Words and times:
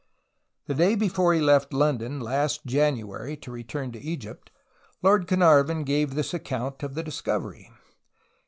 The 0.65 0.73
day 0.73 0.95
before 0.95 1.31
he 1.35 1.39
left 1.41 1.73
London 1.73 2.19
last 2.19 2.65
January 2.65 3.37
to 3.37 3.51
return 3.51 3.91
to 3.91 3.99
Egypt 3.99 4.49
Lord 5.03 5.27
Carnarvon 5.27 5.83
gave 5.83 6.15
this 6.15 6.33
account 6.33 6.81
of 6.81 6.95
the 6.95 7.03
discovery. 7.03 7.69